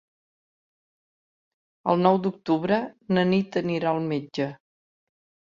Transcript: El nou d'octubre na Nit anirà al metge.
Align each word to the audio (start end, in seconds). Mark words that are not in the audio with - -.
El 1.93 2.01
nou 2.07 2.17
d'octubre 2.23 2.81
na 3.19 3.27
Nit 3.35 3.61
anirà 3.63 3.93
al 3.93 4.03
metge. 4.09 4.51